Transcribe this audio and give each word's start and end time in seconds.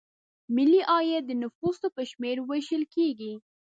ملي 0.55 0.81
عاید 0.91 1.23
د 1.27 1.31
نفوسو 1.43 1.87
په 1.95 2.01
شمېر 2.11 2.35
ویشل 2.49 2.83
کیږي. 2.93 3.33